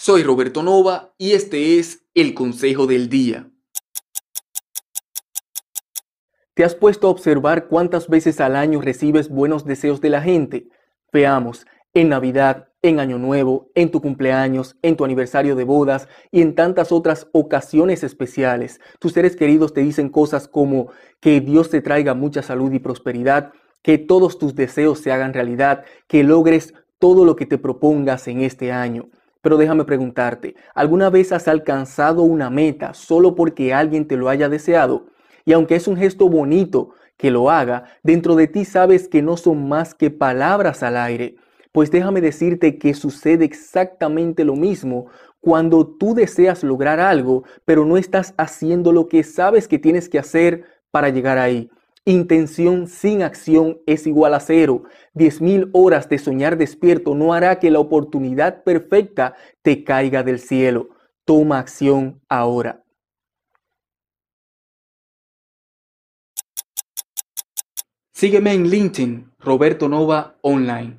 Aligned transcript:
Soy 0.00 0.22
Roberto 0.22 0.62
Nova 0.62 1.12
y 1.18 1.32
este 1.32 1.80
es 1.80 2.06
el 2.14 2.32
Consejo 2.32 2.86
del 2.86 3.08
Día. 3.08 3.50
¿Te 6.54 6.62
has 6.62 6.76
puesto 6.76 7.08
a 7.08 7.10
observar 7.10 7.66
cuántas 7.66 8.06
veces 8.06 8.40
al 8.40 8.54
año 8.54 8.80
recibes 8.80 9.28
buenos 9.28 9.64
deseos 9.64 10.00
de 10.00 10.10
la 10.10 10.22
gente? 10.22 10.68
Veamos, 11.12 11.66
en 11.94 12.10
Navidad, 12.10 12.68
en 12.80 13.00
Año 13.00 13.18
Nuevo, 13.18 13.72
en 13.74 13.90
tu 13.90 14.00
cumpleaños, 14.00 14.76
en 14.82 14.96
tu 14.96 15.04
aniversario 15.04 15.56
de 15.56 15.64
bodas 15.64 16.06
y 16.30 16.42
en 16.42 16.54
tantas 16.54 16.92
otras 16.92 17.26
ocasiones 17.32 18.04
especiales. 18.04 18.80
Tus 19.00 19.14
seres 19.14 19.34
queridos 19.34 19.74
te 19.74 19.80
dicen 19.80 20.10
cosas 20.10 20.46
como 20.46 20.92
que 21.18 21.40
Dios 21.40 21.70
te 21.70 21.82
traiga 21.82 22.14
mucha 22.14 22.42
salud 22.42 22.72
y 22.72 22.78
prosperidad, 22.78 23.50
que 23.82 23.98
todos 23.98 24.38
tus 24.38 24.54
deseos 24.54 25.00
se 25.00 25.10
hagan 25.10 25.34
realidad, 25.34 25.84
que 26.06 26.22
logres 26.22 26.72
todo 27.00 27.24
lo 27.24 27.34
que 27.34 27.46
te 27.46 27.58
propongas 27.58 28.28
en 28.28 28.42
este 28.42 28.70
año. 28.70 29.08
Pero 29.48 29.56
déjame 29.56 29.86
preguntarte, 29.86 30.56
¿alguna 30.74 31.08
vez 31.08 31.32
has 31.32 31.48
alcanzado 31.48 32.22
una 32.22 32.50
meta 32.50 32.92
solo 32.92 33.34
porque 33.34 33.72
alguien 33.72 34.06
te 34.06 34.18
lo 34.18 34.28
haya 34.28 34.50
deseado? 34.50 35.06
Y 35.46 35.54
aunque 35.54 35.74
es 35.74 35.88
un 35.88 35.96
gesto 35.96 36.28
bonito 36.28 36.90
que 37.16 37.30
lo 37.30 37.50
haga, 37.50 37.84
dentro 38.02 38.36
de 38.36 38.46
ti 38.46 38.66
sabes 38.66 39.08
que 39.08 39.22
no 39.22 39.38
son 39.38 39.66
más 39.66 39.94
que 39.94 40.10
palabras 40.10 40.82
al 40.82 40.98
aire. 40.98 41.36
Pues 41.72 41.90
déjame 41.90 42.20
decirte 42.20 42.76
que 42.76 42.92
sucede 42.92 43.46
exactamente 43.46 44.44
lo 44.44 44.54
mismo 44.54 45.06
cuando 45.40 45.86
tú 45.86 46.12
deseas 46.12 46.62
lograr 46.62 47.00
algo, 47.00 47.44
pero 47.64 47.86
no 47.86 47.96
estás 47.96 48.34
haciendo 48.36 48.92
lo 48.92 49.08
que 49.08 49.22
sabes 49.22 49.66
que 49.66 49.78
tienes 49.78 50.10
que 50.10 50.18
hacer 50.18 50.64
para 50.90 51.08
llegar 51.08 51.38
ahí. 51.38 51.70
Intención 52.08 52.86
sin 52.86 53.22
acción 53.22 53.82
es 53.84 54.06
igual 54.06 54.32
a 54.32 54.40
cero. 54.40 54.84
Diez 55.12 55.42
mil 55.42 55.68
horas 55.74 56.08
de 56.08 56.16
soñar 56.16 56.56
despierto 56.56 57.14
no 57.14 57.34
hará 57.34 57.58
que 57.58 57.70
la 57.70 57.80
oportunidad 57.80 58.64
perfecta 58.64 59.34
te 59.60 59.84
caiga 59.84 60.22
del 60.22 60.38
cielo. 60.38 60.88
Toma 61.26 61.58
acción 61.58 62.22
ahora. 62.26 62.82
Sígueme 68.14 68.54
en 68.54 68.70
LinkedIn, 68.70 69.30
Roberto 69.38 69.86
Nova 69.90 70.38
Online. 70.40 70.96